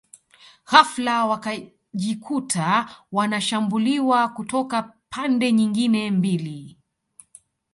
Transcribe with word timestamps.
Ghafla 0.71 1.25
wakajikuta 1.25 2.89
wanashambuliwa 3.11 4.27
kutoka 4.29 4.93
pande 5.09 5.51
nyingine 5.51 6.11
mbili 6.11 6.77